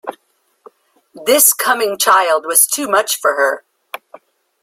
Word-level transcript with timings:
This 1.27 1.53
coming 1.53 1.95
child 1.95 2.47
was 2.47 2.65
too 2.65 2.87
much 2.87 3.17
for 3.21 3.35
her. 3.35 3.63